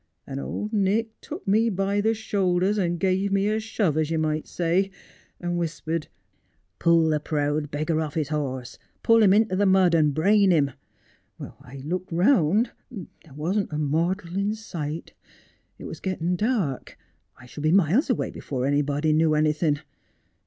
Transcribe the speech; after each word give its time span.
And 0.25 0.39
Old 0.39 0.73
Nick 0.73 1.11
took 1.21 1.47
me 1.47 1.69
by 1.69 2.01
the 2.01 2.15
shoulders, 2.15 2.79
and 2.79 2.99
gave 2.99 3.31
me 3.31 3.47
a 3.49 3.59
shove, 3.59 3.99
as 3.99 4.09
you 4.09 4.17
may 4.17 4.41
say, 4.41 4.89
and 5.39 5.59
whispered, 5.59 6.07
"Pull 6.79 7.09
the 7.09 7.19
proud 7.19 7.69
beggar 7.69 8.01
off 8.01 8.15
his 8.15 8.29
horse; 8.29 8.79
pull 9.03 9.21
him 9.21 9.31
into 9.31 9.55
the 9.55 9.67
mud, 9.67 9.93
and 9.93 10.11
brain 10.15 10.49
him." 10.49 10.71
I 11.39 11.83
looked 11.85 12.11
round. 12.11 12.71
There 12.89 13.33
wasn't 13.35 13.71
a 13.71 13.77
mortal 13.77 14.35
in 14.35 14.55
sight. 14.55 15.13
It 15.77 15.83
was 15.85 15.99
gettin' 15.99 16.35
dark. 16.35 16.97
I 17.39 17.45
should 17.45 17.61
be 17.61 17.71
miles 17.71 18.09
away 18.09 18.31
before 18.31 18.65
anybody 18.65 19.13
knew 19.13 19.35
anything. 19.35 19.81